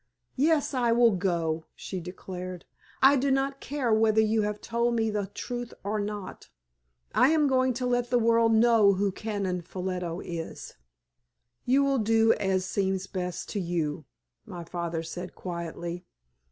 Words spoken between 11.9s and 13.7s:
do as seems best to